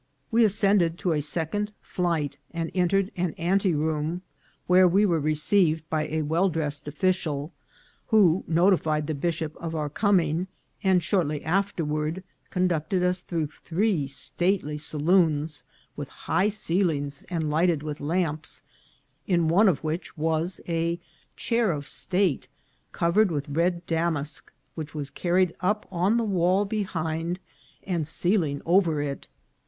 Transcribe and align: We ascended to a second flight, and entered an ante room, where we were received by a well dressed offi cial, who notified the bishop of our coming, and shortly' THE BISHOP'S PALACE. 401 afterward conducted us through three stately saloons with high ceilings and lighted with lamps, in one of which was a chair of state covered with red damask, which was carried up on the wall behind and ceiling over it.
We 0.31 0.43
ascended 0.43 0.97
to 0.97 1.11
a 1.13 1.21
second 1.21 1.73
flight, 1.79 2.39
and 2.49 2.71
entered 2.73 3.11
an 3.15 3.33
ante 3.37 3.75
room, 3.75 4.23
where 4.65 4.87
we 4.87 5.05
were 5.05 5.19
received 5.19 5.87
by 5.91 6.07
a 6.07 6.23
well 6.23 6.49
dressed 6.49 6.87
offi 6.87 7.09
cial, 7.11 7.51
who 8.07 8.43
notified 8.47 9.05
the 9.05 9.13
bishop 9.13 9.55
of 9.57 9.75
our 9.75 9.91
coming, 9.91 10.47
and 10.83 11.03
shortly' 11.03 11.37
THE 11.37 11.43
BISHOP'S 11.45 11.51
PALACE. 11.51 11.73
401 11.77 12.13
afterward 12.15 12.23
conducted 12.49 13.03
us 13.03 13.19
through 13.19 13.45
three 13.45 14.07
stately 14.07 14.75
saloons 14.79 15.65
with 15.95 16.07
high 16.09 16.49
ceilings 16.49 17.23
and 17.29 17.51
lighted 17.51 17.83
with 17.83 18.01
lamps, 18.01 18.63
in 19.27 19.49
one 19.49 19.69
of 19.69 19.83
which 19.83 20.17
was 20.17 20.59
a 20.67 20.99
chair 21.35 21.71
of 21.71 21.87
state 21.87 22.47
covered 22.91 23.29
with 23.29 23.47
red 23.49 23.85
damask, 23.85 24.51
which 24.73 24.95
was 24.95 25.11
carried 25.11 25.53
up 25.59 25.87
on 25.91 26.17
the 26.17 26.23
wall 26.23 26.65
behind 26.65 27.39
and 27.83 28.07
ceiling 28.07 28.63
over 28.65 28.99
it. 28.99 29.27